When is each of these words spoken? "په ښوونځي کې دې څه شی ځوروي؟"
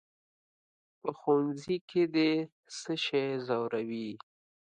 "په 1.01 1.09
ښوونځي 1.19 1.77
کې 1.89 2.03
دې 2.15 2.31
څه 2.79 2.93
شی 3.05 3.25
ځوروي؟" 3.47 4.09